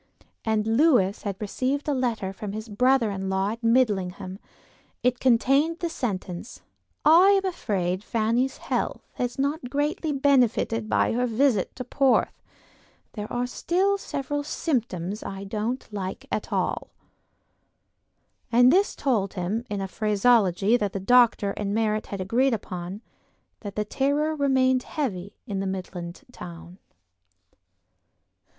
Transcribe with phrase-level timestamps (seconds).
[0.43, 4.39] And Lewis had received a letter from his brother in law at Midlingham;
[5.03, 6.63] it contained the sentence,
[7.05, 12.41] "I am afraid Fanny's health has not greatly benefited by her visit to Porth;
[13.13, 16.89] there are still several symptoms I don't at all like."
[18.51, 23.01] And this told him, in a phraseology that the doctor and Merritt had agreed upon,
[23.59, 26.79] that the terror remained heavy in the Midland town.